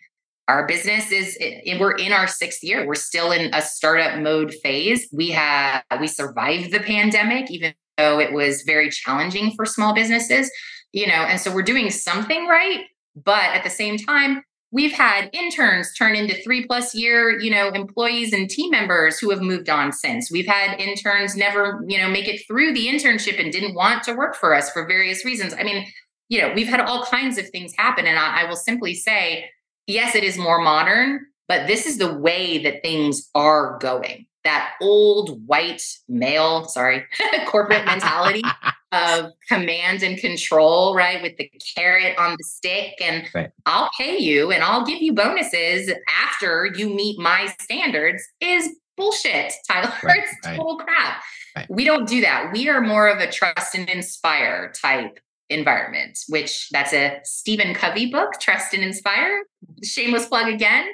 [0.49, 1.39] our business is
[1.79, 2.87] we're in our sixth year.
[2.87, 5.09] We're still in a startup mode phase.
[5.13, 10.51] We have we survived the pandemic even though it was very challenging for small businesses
[10.93, 12.85] you know and so we're doing something right.
[13.15, 17.69] But at the same time we've had interns turn into three plus year you know
[17.69, 20.31] employees and team members who have moved on since.
[20.31, 24.15] We've had interns never you know make it through the internship and didn't want to
[24.15, 25.55] work for us for various reasons.
[25.55, 25.87] I mean
[26.29, 29.49] you know we've had all kinds of things happen and I, I will simply say
[29.87, 34.27] yes, it is more modern, but this is the way that things are going.
[34.45, 37.05] that old white male, sorry,
[37.47, 38.43] corporate mentality
[38.93, 41.23] of command and control, right?
[41.23, 43.51] With the carrot on the stick, and right.
[43.67, 45.93] I'll pay you and I'll give you bonuses
[46.25, 49.93] after you meet my standards is bullshit, Tyler.
[50.03, 50.21] Right.
[50.25, 50.57] it's right.
[50.57, 51.23] total crap.
[51.69, 52.51] We don't do that.
[52.53, 58.07] We are more of a trust and inspire type environment, which that's a Stephen Covey
[58.11, 59.43] book, Trust and Inspire.
[59.83, 60.87] Shameless plug again.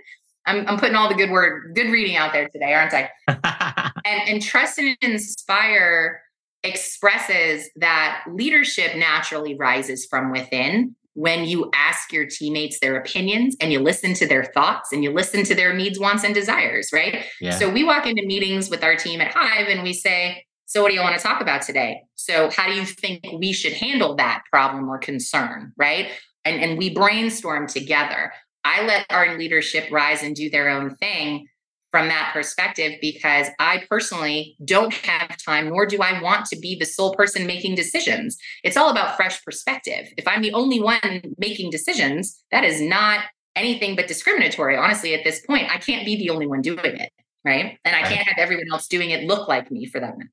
[0.47, 3.11] I'm, I'm putting all the good word, good reading out there today, aren't I?
[4.05, 6.23] and, and trust and inspire
[6.65, 13.73] expresses that leadership naturally rises from within when you ask your teammates their opinions and
[13.73, 17.25] you listen to their thoughts and you listen to their needs, wants, and desires, right?
[17.41, 17.59] Yeah.
[17.59, 20.91] So we walk into meetings with our team at Hive and we say, So, what
[20.91, 22.03] do you want to talk about today?
[22.15, 26.11] So, how do you think we should handle that problem or concern, right?
[26.45, 28.35] And, and we brainstorm together.
[28.65, 31.49] I let our leadership rise and do their own thing
[31.91, 36.79] from that perspective because I personally don't have time, nor do I want to be
[36.79, 38.37] the sole person making decisions.
[38.63, 40.13] It's all about fresh perspective.
[40.19, 43.21] If I'm the only one making decisions, that is not
[43.57, 44.77] anything but discriminatory.
[44.77, 47.11] Honestly, at this point, I can't be the only one doing it.
[47.43, 47.79] Right.
[47.87, 50.31] And I can't have everyone else doing it look like me for that matter.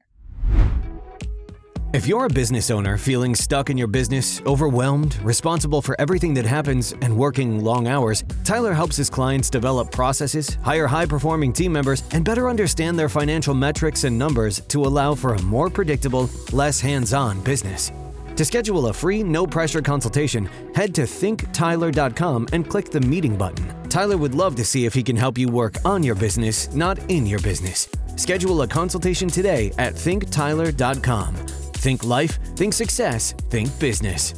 [1.95, 6.43] If you're a business owner feeling stuck in your business, overwhelmed, responsible for everything that
[6.43, 11.71] happens, and working long hours, Tyler helps his clients develop processes, hire high performing team
[11.71, 16.29] members, and better understand their financial metrics and numbers to allow for a more predictable,
[16.51, 17.93] less hands on business.
[18.35, 23.65] To schedule a free, no pressure consultation, head to thinktyler.com and click the meeting button.
[23.87, 26.99] Tyler would love to see if he can help you work on your business, not
[27.09, 27.87] in your business.
[28.17, 31.64] Schedule a consultation today at thinktyler.com.
[31.85, 34.33] Think life, think success, think business.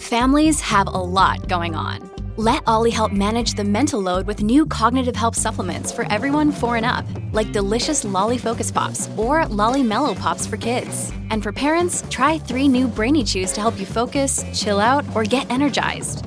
[0.00, 2.10] Families have a lot going on.
[2.36, 6.74] Let OLLY help manage the mental load with new cognitive help supplements for everyone four
[6.74, 11.12] and up, like delicious Lolly Focus Pops or Lolly Mellow Pops for kids.
[11.30, 15.22] And for parents, try three new Brainy Chews to help you focus, chill out, or
[15.22, 16.26] get energized.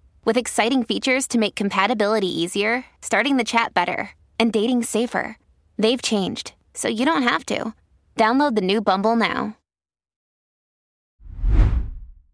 [0.23, 5.35] With exciting features to make compatibility easier, starting the chat better, and dating safer.
[5.79, 7.73] They've changed, so you don't have to.
[8.17, 9.57] Download the new Bumble now.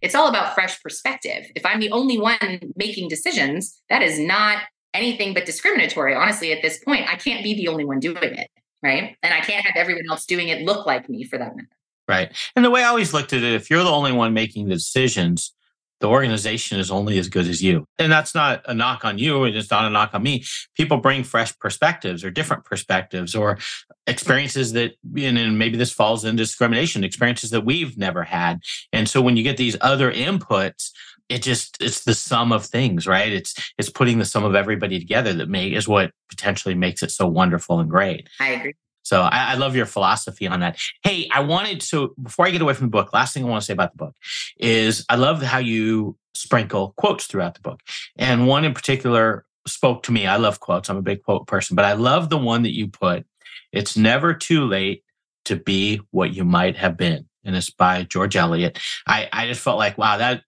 [0.01, 1.49] It's all about fresh perspective.
[1.55, 6.13] If I'm the only one making decisions, that is not anything but discriminatory.
[6.13, 8.49] Honestly, at this point, I can't be the only one doing it,
[8.83, 9.15] right?
[9.23, 11.69] And I can't have everyone else doing it look like me for that matter.
[12.05, 12.35] Right.
[12.57, 14.75] And the way I always looked at it, if you're the only one making the
[14.75, 15.53] decisions,
[15.99, 17.85] the organization is only as good as you.
[17.97, 20.43] And that's not a knock on you, and it's not a knock on me.
[20.75, 23.57] People bring fresh perspectives or different perspectives or
[24.05, 28.59] experiences that, and maybe this falls into discrimination, experiences that we've never had.
[28.93, 30.91] And so when you get these other inputs,
[31.29, 34.97] it just it's the sum of things right it's it's putting the sum of everybody
[34.97, 38.73] together that may is what potentially makes it so wonderful and great i agree
[39.07, 40.77] so I, I, love your philosophy on that.
[41.01, 43.61] Hey, I wanted to, before I get away from the book, last thing I want
[43.61, 44.13] to say about the book
[44.57, 47.79] is I love how you sprinkle quotes throughout the book.
[48.17, 50.27] And one in particular spoke to me.
[50.27, 50.89] I love quotes.
[50.89, 53.25] I'm a big quote person, but I love the one that you put.
[53.71, 55.05] It's never too late
[55.45, 57.29] to be what you might have been.
[57.45, 58.77] And it's by George Eliot.
[59.07, 60.43] I, I just felt like, wow, that,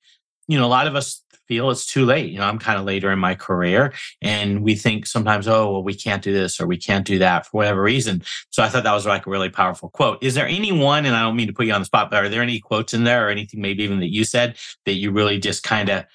[0.49, 2.31] you know, a lot of us feel it's too late.
[2.31, 5.83] You know, I'm kind of later in my career and we think sometimes, oh, well,
[5.83, 8.21] we can't do this or we can't do that for whatever reason.
[8.51, 10.19] So I thought that was like a really powerful quote.
[10.21, 12.23] Is there any one, and I don't mean to put you on the spot, but
[12.23, 15.11] are there any quotes in there or anything maybe even that you said that you
[15.11, 16.05] really just kind of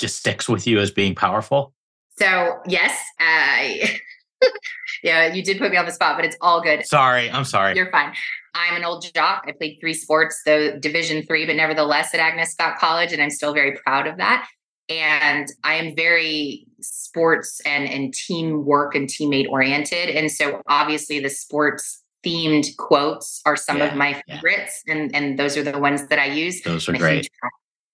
[0.00, 1.72] just sticks with you as being powerful?
[2.18, 3.96] So yes, I
[5.04, 6.84] yeah, you did put me on the spot, but it's all good.
[6.84, 7.76] Sorry, I'm sorry.
[7.76, 8.12] You're fine.
[8.54, 9.44] I'm an old jock.
[9.46, 13.30] I played three sports, though Division three, but nevertheless at Agnes Scott College, and I'm
[13.30, 14.48] still very proud of that
[14.90, 20.10] and I am very sports and and teamwork and teammate oriented.
[20.10, 24.94] And so obviously the sports themed quotes are some yeah, of my favorites, yeah.
[24.94, 26.60] and and those are the ones that I use.
[26.62, 27.22] Those are great.
[27.22, 27.30] Huge,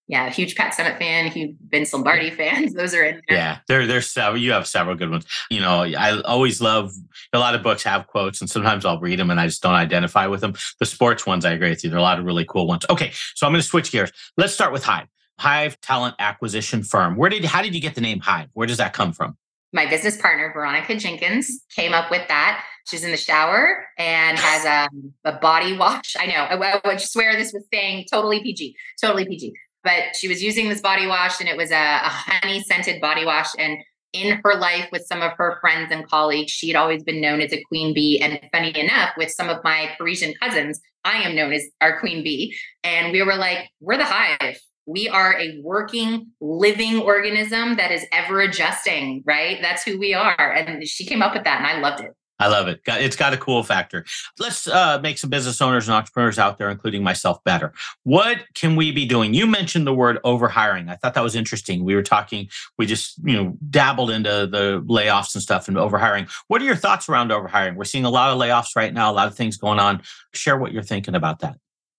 [0.09, 2.75] yeah, huge Pat Summitt fan, huge Vince Lombardi fans.
[2.75, 3.37] Those are in there.
[3.37, 4.41] Yeah, there, there's several.
[4.41, 5.27] You have several good ones.
[5.51, 6.93] You know, I always love
[7.33, 9.75] a lot of books have quotes, and sometimes I'll read them and I just don't
[9.75, 10.55] identify with them.
[10.79, 11.91] The sports ones, I agree with you.
[11.91, 12.87] There are a lot of really cool ones.
[12.89, 14.13] Okay, so I'm going to switch gears.
[14.37, 15.09] Let's start with Hive.
[15.39, 17.17] Hive talent acquisition firm.
[17.17, 18.49] Where did how did you get the name Hive?
[18.55, 19.37] Where does that come from?
[19.77, 22.65] my business partner, Veronica Jenkins, came up with that.
[22.89, 24.89] She's in the shower and has a,
[25.25, 26.17] a body wash.
[26.19, 29.53] I know, I, I would swear this was saying totally PG, totally PG.
[29.85, 33.25] But she was using this body wash and it was a, a honey scented body
[33.25, 33.49] wash.
[33.59, 33.79] And
[34.13, 37.41] in her life with some of her friends and colleagues, she had always been known
[37.41, 38.21] as a queen bee.
[38.21, 42.25] And funny enough, with some of my Parisian cousins, I am known as our queen
[42.25, 42.57] bee.
[42.83, 44.59] And we were like, we're the hive.
[44.87, 49.59] We are a working, living organism that is ever adjusting, right?
[49.61, 50.53] That's who we are.
[50.53, 52.13] And she came up with that, and I loved it.
[52.39, 52.83] I love it.
[52.87, 54.05] It's got a cool factor.
[54.39, 57.73] Let's uh, make some business owners and entrepreneurs out there, including myself, better.
[58.03, 59.33] What can we be doing?
[59.33, 60.91] You mentioned the word overhiring.
[60.91, 61.83] I thought that was interesting.
[61.83, 66.31] We were talking, we just, you know, dabbled into the layoffs and stuff and overhiring.
[66.49, 67.75] What are your thoughts around overhiring?
[67.75, 70.03] We're seeing a lot of layoffs right now, a lot of things going on.
[70.35, 71.57] Share what you're thinking about that.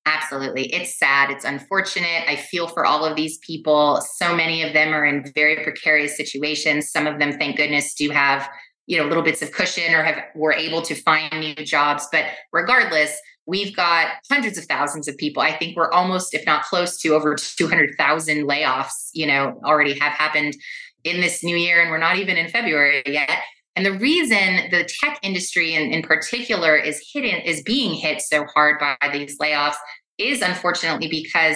[0.08, 0.74] Absolutely.
[0.74, 1.30] It's sad.
[1.32, 2.24] It's unfortunate.
[2.30, 4.02] I feel for all of these people.
[4.15, 6.89] So many of them are in very precarious situations.
[6.89, 8.50] Some of them, thank goodness, do have
[8.86, 12.24] you know little bits of cushion or have were able to find new jobs but
[12.54, 16.98] regardless we've got hundreds of thousands of people i think we're almost if not close
[16.98, 20.56] to over 200,000 layoffs you know already have happened
[21.04, 23.41] in this new year and we're not even in february yet
[23.78, 28.46] and the reason the tech industry in, in particular is hidden is being hit so
[28.54, 29.78] hard by these layoffs
[30.18, 31.56] is unfortunately because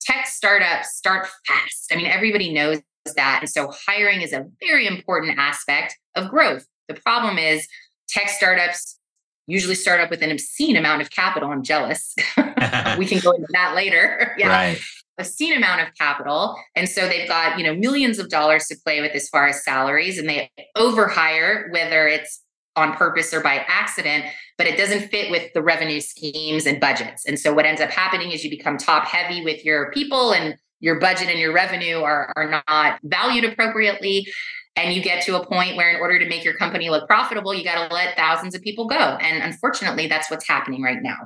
[0.00, 2.80] tech startups start fast i mean everybody knows
[3.14, 3.38] that.
[3.40, 6.66] And so hiring is a very important aspect of growth.
[6.88, 7.66] The problem is
[8.08, 8.98] tech startups
[9.46, 11.50] usually start up with an obscene amount of capital.
[11.50, 12.14] I'm jealous.
[12.98, 14.34] we can go into that later.
[14.38, 14.48] yeah.
[14.48, 14.80] Right.
[15.18, 16.56] Obscene amount of capital.
[16.74, 19.64] And so they've got, you know, millions of dollars to play with as far as
[19.64, 22.42] salaries and they overhire, whether it's
[22.76, 24.26] on purpose or by accident,
[24.58, 27.24] but it doesn't fit with the revenue schemes and budgets.
[27.26, 30.56] And so what ends up happening is you become top heavy with your people and
[30.80, 34.26] your budget and your revenue are, are not valued appropriately
[34.76, 37.54] and you get to a point where in order to make your company look profitable
[37.54, 41.16] you got to let thousands of people go and unfortunately that's what's happening right now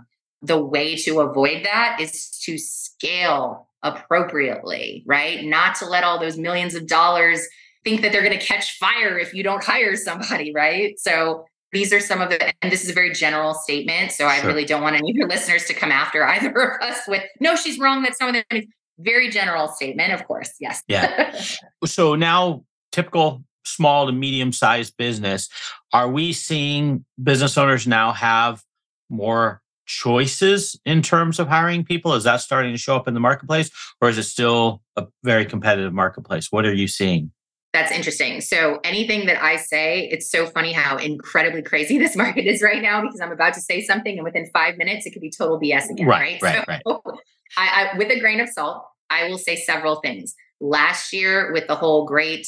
[0.43, 6.37] the way to avoid that is to scale appropriately right not to let all those
[6.37, 7.47] millions of dollars
[7.85, 11.93] think that they're going to catch fire if you don't hire somebody right so these
[11.93, 14.83] are some of the and this is a very general statement so i really don't
[14.83, 18.03] want any of your listeners to come after either of us with no she's wrong
[18.03, 18.67] that's not what that means
[19.01, 20.53] very general statement, of course.
[20.61, 20.83] Yes.
[20.87, 21.35] Yeah.
[21.85, 25.49] so now, typical small to medium sized business,
[25.93, 28.63] are we seeing business owners now have
[29.09, 32.15] more choices in terms of hiring people?
[32.15, 35.45] Is that starting to show up in the marketplace, or is it still a very
[35.45, 36.49] competitive marketplace?
[36.51, 37.33] What are you seeing?
[37.73, 38.41] That's interesting.
[38.41, 42.83] So, anything that I say, it's so funny how incredibly crazy this market is right
[42.83, 45.61] now because I'm about to say something and within five minutes it could be total
[45.61, 46.07] BS again.
[46.07, 46.41] Right.
[46.41, 46.67] Right.
[46.69, 47.19] right, so, right.
[47.57, 50.35] I, I, with a grain of salt, I will say several things.
[50.61, 52.47] Last year, with the whole great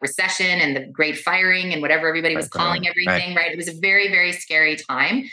[0.00, 3.44] recession and the great firing and whatever everybody was calling everything, right.
[3.44, 3.52] right?
[3.52, 5.24] It was a very, very scary time.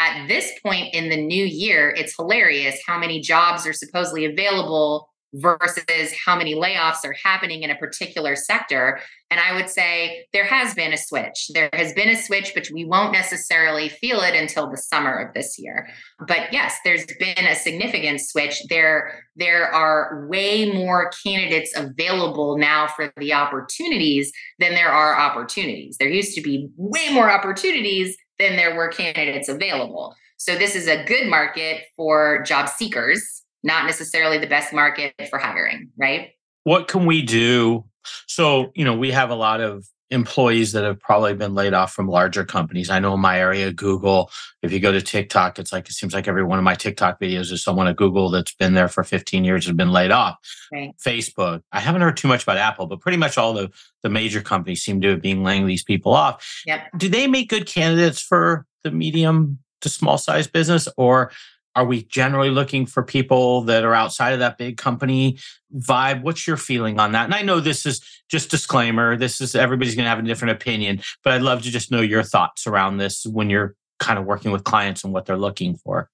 [0.00, 5.10] At this point in the new year, it's hilarious how many jobs are supposedly available
[5.34, 8.98] versus how many layoffs are happening in a particular sector.
[9.30, 11.50] And I would say there has been a switch.
[11.52, 15.34] There has been a switch, but we won't necessarily feel it until the summer of
[15.34, 15.86] this year.
[16.26, 18.60] But yes, there's been a significant switch.
[18.70, 25.98] There, there are way more candidates available now for the opportunities than there are opportunities.
[25.98, 30.16] There used to be way more opportunities than there were candidates available.
[30.36, 35.38] So this is a good market for job seekers not necessarily the best market for
[35.38, 36.30] hiring, right?
[36.64, 37.84] What can we do?
[38.26, 41.92] So, you know, we have a lot of employees that have probably been laid off
[41.92, 42.90] from larger companies.
[42.90, 44.30] I know in my area, Google,
[44.62, 47.20] if you go to TikTok, it's like, it seems like every one of my TikTok
[47.20, 50.36] videos is someone at Google that's been there for 15 years and been laid off.
[50.72, 50.92] Right.
[50.98, 51.62] Facebook.
[51.72, 53.70] I haven't heard too much about Apple, but pretty much all the,
[54.02, 56.62] the major companies seem to have been laying these people off.
[56.66, 56.88] Yep.
[56.96, 61.30] Do they make good candidates for the medium to small size business or
[61.76, 65.38] are we generally looking for people that are outside of that big company
[65.76, 66.22] vibe?
[66.22, 67.24] What's your feeling on that?
[67.24, 69.16] And I know this is just disclaimer.
[69.16, 72.00] This is everybody's going to have a different opinion, but I'd love to just know
[72.00, 75.76] your thoughts around this when you're kind of working with clients and what they're looking
[75.76, 76.10] for.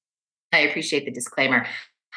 [0.52, 1.66] I appreciate the disclaimer.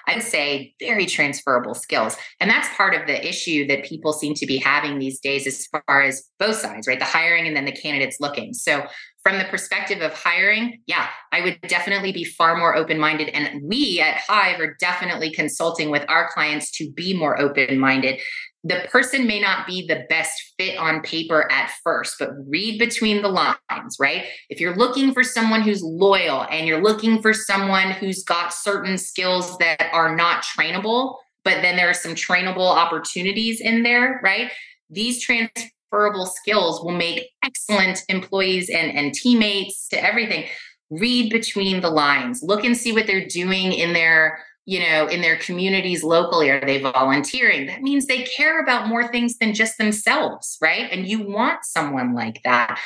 [0.07, 2.17] I'd say very transferable skills.
[2.39, 5.67] And that's part of the issue that people seem to be having these days as
[5.67, 6.99] far as both sides, right?
[6.99, 8.53] The hiring and then the candidates looking.
[8.53, 8.85] So
[9.23, 13.29] from the perspective of hiring, yeah, I would definitely be far more open minded.
[13.29, 18.21] And we at Hive are definitely consulting with our clients to be more open minded.
[18.63, 23.21] The person may not be the best fit on paper at first, but read between
[23.21, 24.25] the lines, right?
[24.49, 28.97] If you're looking for someone who's loyal and you're looking for someone who's got certain
[28.97, 34.51] skills that are not trainable, but then there are some trainable opportunities in there, right?
[34.89, 40.45] These transferable skills will make excellent employees and, and teammates to everything.
[40.89, 45.21] Read between the lines, look and see what they're doing in their you know in
[45.21, 47.65] their communities locally are they volunteering?
[47.65, 50.87] That means they care about more things than just themselves right?
[50.91, 52.79] And you want someone like that.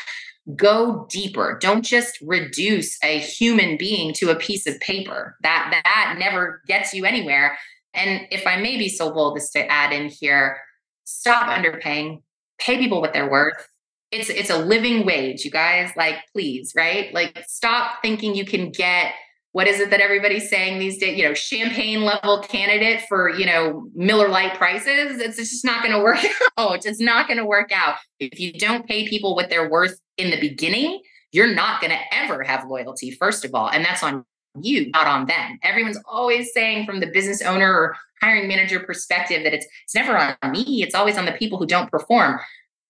[0.56, 1.58] Go deeper.
[1.60, 5.36] Don't just reduce a human being to a piece of paper.
[5.44, 7.58] That that never gets you anywhere.
[7.94, 10.58] And if i may be so bold as to add in here
[11.04, 12.22] stop underpaying.
[12.60, 13.68] Pay people what they're worth.
[14.12, 15.92] It's it's a living wage you guys.
[15.98, 17.14] Like please right?
[17.14, 19.14] Like stop thinking you can get
[19.54, 21.18] what is it that everybody's saying these days?
[21.18, 25.20] You know champagne level candidate for you know miller lite prices.
[25.20, 26.20] It's, just not going to work
[26.58, 26.86] out.
[26.86, 27.96] It's not going to work out.
[28.20, 31.02] If you don't pay people what they're worth in the beginning
[31.34, 34.24] you're not going to ever have loyalty first of all and that's on
[34.62, 35.60] you not on them.
[35.64, 40.16] Everyone's always saying from the business owner or hiring manager perspective that it's it's never
[40.16, 40.84] on me.
[40.84, 42.40] It's always on the people who don't perform.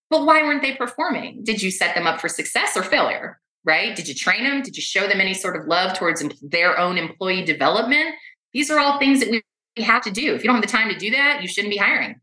[0.09, 1.43] But why weren't they performing?
[1.43, 3.95] Did you set them up for success or failure right?
[3.95, 4.61] Did you train them?
[4.61, 8.16] Did you show them any sort of love towards their own employee development?
[8.53, 10.36] These are all things that we have to do.
[10.36, 12.16] If you don't have the time to do that, you shouldn't be hiring.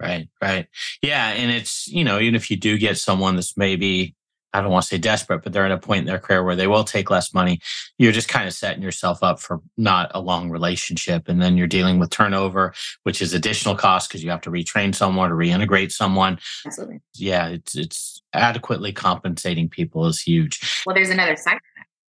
[0.00, 0.66] Right, right.
[1.02, 1.30] Yeah.
[1.30, 4.14] And it's, you know, even if you do get someone that's maybe
[4.52, 6.56] I don't want to say desperate, but they're at a point in their career where
[6.56, 7.60] they will take less money.
[7.98, 11.28] You're just kind of setting yourself up for not a long relationship.
[11.28, 12.72] And then you're dealing with turnover,
[13.02, 16.38] which is additional cost because you have to retrain someone or reintegrate someone.
[16.66, 17.00] Absolutely.
[17.14, 20.82] Yeah, it's it's adequately compensating people is huge.
[20.86, 21.58] Well, there's another side.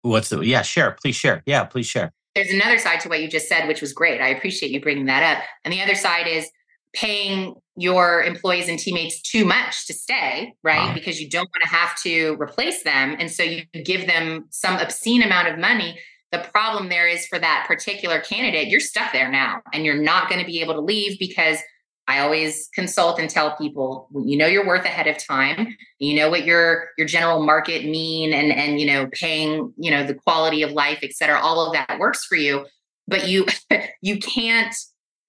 [0.01, 1.43] What's the yeah, share, please share.
[1.45, 2.13] Yeah, please share.
[2.35, 4.19] There's another side to what you just said, which was great.
[4.19, 5.43] I appreciate you bringing that up.
[5.63, 6.49] And the other side is
[6.93, 10.89] paying your employees and teammates too much to stay, right?
[10.89, 10.93] Wow.
[10.93, 13.15] Because you don't want to have to replace them.
[13.19, 15.99] And so you give them some obscene amount of money.
[16.31, 20.29] The problem there is for that particular candidate, you're stuck there now and you're not
[20.29, 21.59] going to be able to leave because
[22.07, 25.75] I always consult and tell people you know your worth ahead of time.
[25.99, 30.05] You know what your your general market mean and and you know paying, you know,
[30.05, 32.65] the quality of life, et cetera, all of that works for you.
[33.07, 33.45] But you
[34.01, 34.75] you can't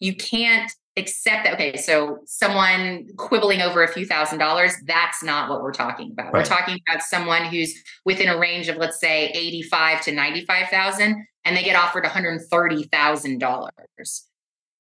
[0.01, 5.51] you can't accept that okay so someone quibbling over a few thousand dollars that's not
[5.51, 6.27] what we're talking about.
[6.27, 6.35] Right.
[6.35, 7.75] we're talking about someone who's
[8.05, 13.71] within a range of let's say 85 to 95,000 and they get offered $130,000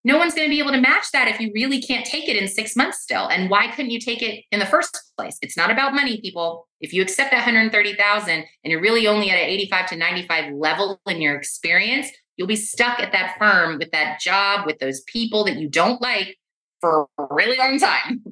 [0.06, 2.36] no one's going to be able to match that if you really can't take it
[2.36, 3.26] in 6 months still.
[3.26, 5.38] And why couldn't you take it in the first place?
[5.40, 6.68] It's not about money people.
[6.80, 11.00] If you accept that 130,000 and you're really only at an 85 to 95 level
[11.06, 15.44] in your experience You'll be stuck at that firm with that job, with those people
[15.44, 16.36] that you don't like
[16.80, 18.22] for a really long time.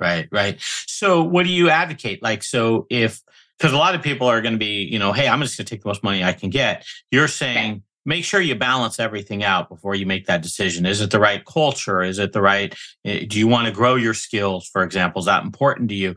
[0.00, 0.60] Right, right.
[0.86, 2.22] So, what do you advocate?
[2.22, 3.20] Like, so if,
[3.58, 5.66] because a lot of people are going to be, you know, hey, I'm just going
[5.66, 6.86] to take the most money I can get.
[7.10, 7.82] You're saying, okay.
[8.06, 10.86] make sure you balance everything out before you make that decision.
[10.86, 12.00] Is it the right culture?
[12.00, 12.72] Is it the right,
[13.04, 15.18] eh, do you want to grow your skills, for example?
[15.18, 16.14] Is that important to you?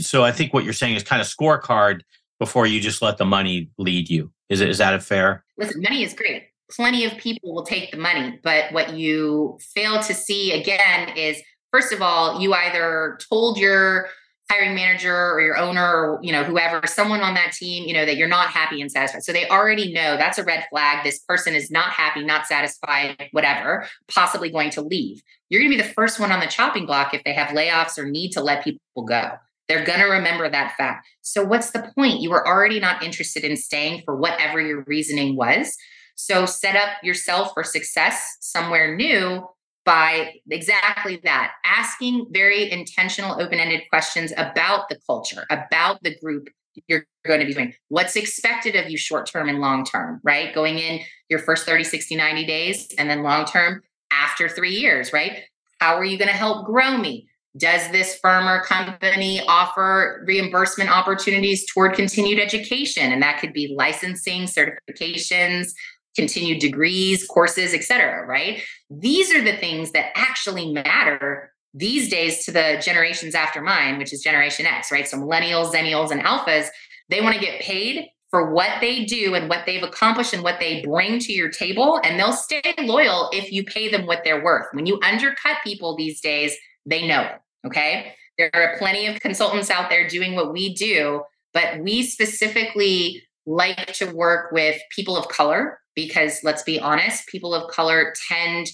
[0.00, 2.00] so, I think what you're saying is kind of scorecard
[2.40, 4.32] before you just let the money lead you.
[4.48, 5.44] Is, it, is that a fair?
[5.56, 8.38] Listen, money is great plenty of people will take the money.
[8.42, 14.08] But what you fail to see again is, first of all, you either told your
[14.50, 18.04] hiring manager or your owner or you know whoever someone on that team you know
[18.04, 19.22] that you're not happy and satisfied.
[19.22, 21.04] So they already know that's a red flag.
[21.04, 25.22] This person is not happy not satisfied whatever possibly going to leave.
[25.48, 27.98] You're going to be the first one on the chopping block if they have layoffs
[27.98, 29.30] or need to let people go.
[29.68, 31.06] They're going to remember that fact.
[31.22, 32.20] So what's the point?
[32.20, 35.76] You were already not interested in staying for whatever your reasoning was
[36.14, 39.46] so set up yourself for success somewhere new
[39.84, 46.48] by exactly that asking very intentional, open ended questions about the culture, about the group
[46.88, 50.54] you're going to be doing, what's expected of you short term and long term, right?
[50.54, 55.12] Going in your first 30, 60, 90 days, and then long term after three years,
[55.12, 55.42] right?
[55.80, 57.28] How are you going to help grow me?
[57.56, 63.12] Does this firm or company offer reimbursement opportunities toward continued education?
[63.12, 65.72] And that could be licensing, certifications,
[66.16, 68.26] continued degrees, courses, etc.
[68.26, 68.62] right?
[68.90, 74.12] These are the things that actually matter these days to the generations after mine, which
[74.12, 75.08] is Generation X, right?
[75.08, 76.66] So millennials, zennials, and alphas,
[77.08, 80.58] they want to get paid for what they do and what they've accomplished and what
[80.58, 82.00] they bring to your table.
[82.02, 84.66] And they'll stay loyal if you pay them what they're worth.
[84.72, 86.56] When you undercut people these days,
[86.86, 87.66] they know it.
[87.66, 88.14] Okay.
[88.38, 93.92] There are plenty of consultants out there doing what we do, but we specifically like
[93.94, 98.68] to work with people of color because let's be honest, people of color tend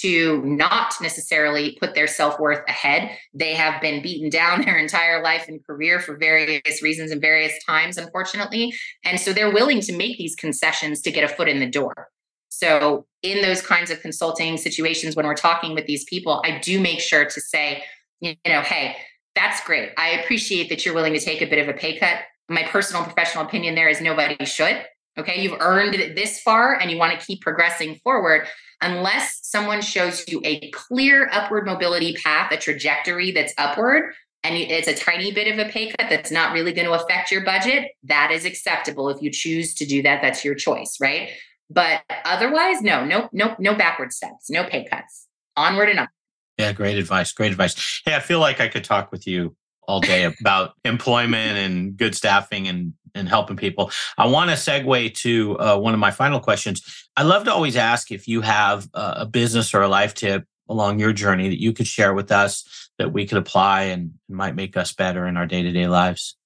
[0.00, 3.16] to not necessarily put their self-worth ahead.
[3.32, 7.52] They have been beaten down their entire life and career for various reasons and various
[7.64, 8.74] times, unfortunately.
[9.04, 12.08] And so they're willing to make these concessions to get a foot in the door.
[12.50, 16.78] So, in those kinds of consulting situations, when we're talking with these people, I do
[16.78, 17.82] make sure to say,
[18.20, 18.96] you know, hey,
[19.34, 19.90] That's great.
[19.98, 22.18] I appreciate that you're willing to take a bit of a pay cut.
[22.48, 24.84] My personal professional opinion there is nobody should.
[25.18, 25.42] Okay.
[25.42, 28.46] You've earned it this far and you want to keep progressing forward.
[28.80, 34.12] Unless someone shows you a clear upward mobility path, a trajectory that's upward,
[34.42, 37.30] and it's a tiny bit of a pay cut that's not really going to affect
[37.30, 39.08] your budget, that is acceptable.
[39.08, 41.30] If you choose to do that, that's your choice, right?
[41.70, 45.26] But otherwise, no, no, no, no backward steps, no pay cuts.
[45.56, 46.10] Onward and up.
[46.58, 47.32] Yeah, great advice.
[47.32, 48.02] Great advice.
[48.04, 49.56] Hey, I feel like I could talk with you
[49.88, 53.90] all day about employment and good staffing and and helping people.
[54.18, 56.82] I want to segue to uh, one of my final questions.
[57.16, 60.98] I love to always ask if you have a business or a life tip along
[60.98, 64.76] your journey that you could share with us that we could apply and might make
[64.76, 66.36] us better in our day to day lives.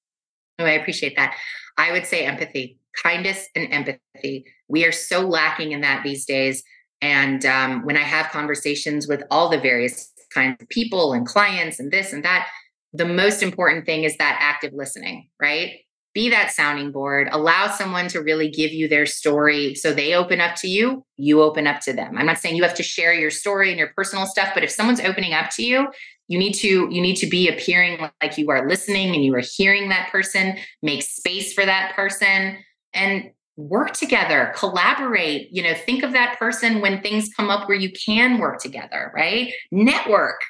[0.59, 1.37] Oh, I appreciate that.
[1.77, 4.45] I would say empathy, kindness, and empathy.
[4.67, 6.65] We are so lacking in that these days.
[7.01, 11.79] And um, when I have conversations with all the various kinds of people and clients
[11.79, 12.49] and this and that,
[12.93, 15.77] the most important thing is that active listening, right?
[16.19, 19.77] Be that sounding board, allow someone to really give you their story.
[19.77, 22.19] So they open up to you, you open up to them.
[22.19, 24.71] I'm not saying you have to share your story and your personal stuff, but if
[24.73, 25.87] someone's opening up to you,
[26.27, 29.45] you need to you need to be appearing like you are listening and you are
[29.57, 32.59] hearing that person, make space for that person
[32.95, 37.79] and work together, collaborate, you know, think of that person when things come up where
[37.79, 39.53] you can work together, right?
[39.71, 40.41] Network.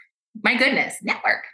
[0.43, 1.45] My goodness, network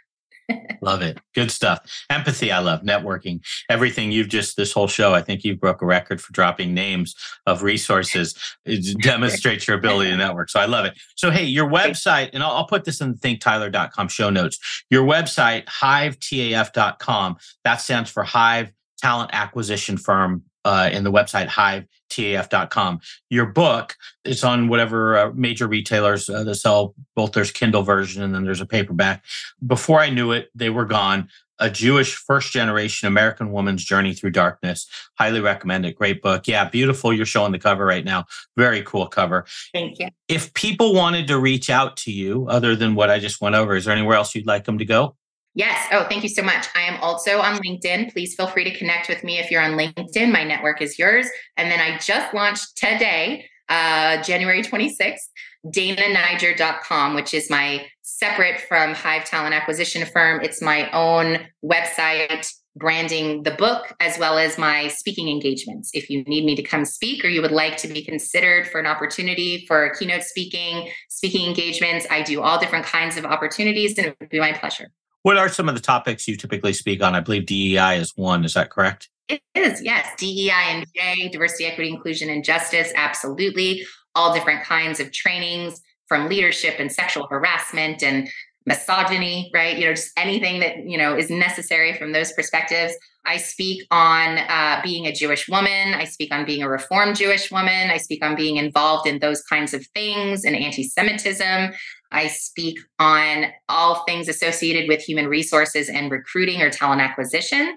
[0.81, 1.17] love it.
[1.33, 1.79] Good stuff.
[2.09, 2.81] Empathy, I love.
[2.81, 3.41] Networking.
[3.69, 7.15] Everything you've just, this whole show, I think you broke a record for dropping names
[7.45, 8.35] of resources.
[8.65, 10.49] It demonstrates your ability to network.
[10.49, 10.97] So I love it.
[11.15, 14.59] So, hey, your website, and I'll, I'll put this in the thinktyler.com show notes.
[14.89, 22.99] Your website, hivetaf.com, that stands for Hive Talent Acquisition Firm uh, in the website hivetaf.com.
[23.29, 23.95] Your book,
[24.25, 28.43] it's on whatever uh, major retailers uh, that sell both there's Kindle version and then
[28.43, 29.23] there's a paperback.
[29.65, 31.29] Before I knew it, they were gone.
[31.57, 34.89] A Jewish first generation American woman's journey through darkness.
[35.17, 35.95] Highly recommend it.
[35.95, 36.49] Great book.
[36.49, 37.13] Yeah, beautiful.
[37.13, 38.25] You're showing the cover right now.
[38.57, 39.45] Very cool cover.
[39.71, 40.09] Thank you.
[40.27, 43.73] If people wanted to reach out to you, other than what I just went over,
[43.73, 45.15] is there anywhere else you'd like them to go?
[45.55, 45.87] Yes.
[45.93, 46.67] Oh, thank you so much.
[46.75, 48.11] I am also on LinkedIn.
[48.11, 50.29] Please feel free to connect with me if you're on LinkedIn.
[50.31, 51.27] My network is yours.
[51.55, 55.29] And then I just launched today, uh, January 26th,
[55.67, 60.41] dananiger.com, which is my separate from Hive Talent Acquisition Firm.
[60.41, 65.89] It's my own website branding the book as well as my speaking engagements.
[65.93, 68.79] If you need me to come speak or you would like to be considered for
[68.79, 74.07] an opportunity for keynote speaking, speaking engagements, I do all different kinds of opportunities and
[74.07, 74.91] it would be my pleasure.
[75.25, 77.15] What are some of the topics you typically speak on?
[77.15, 78.45] I believe DEI is one.
[78.45, 79.09] Is that correct?
[79.27, 80.07] It is, yes.
[80.19, 82.93] DEI and J, diversity, equity, inclusion, and justice.
[82.95, 83.83] Absolutely.
[84.13, 88.29] All different kinds of trainings from leadership and sexual harassment and
[88.67, 89.79] misogyny, right?
[89.79, 92.93] You know, just anything that, you know, is necessary from those perspectives.
[93.25, 95.95] I speak on uh, being a Jewish woman.
[95.95, 97.89] I speak on being a reformed Jewish woman.
[97.89, 101.71] I speak on being involved in those kinds of things and anti Semitism.
[102.15, 107.75] I speak on all things associated with human resources and recruiting or talent acquisition.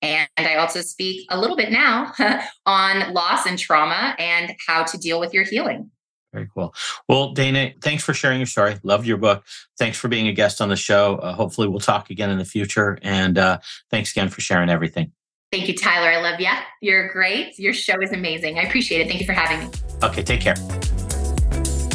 [0.00, 2.12] And I also speak a little bit now
[2.66, 5.90] on loss and trauma and how to deal with your healing.
[6.32, 6.74] Very cool.
[7.08, 8.76] Well, Dana, thanks for sharing your story.
[8.82, 9.44] Loved your book.
[9.78, 11.16] Thanks for being a guest on the show.
[11.16, 12.98] Uh, hopefully, we'll talk again in the future.
[13.02, 13.58] And uh,
[13.90, 15.12] thanks again for sharing everything.
[15.52, 16.08] Thank you, Tyler.
[16.08, 16.48] I love you.
[16.80, 17.58] You're great.
[17.58, 18.58] Your show is amazing.
[18.58, 19.08] I appreciate it.
[19.08, 19.74] Thank you for having me.
[20.02, 20.54] Okay, take care.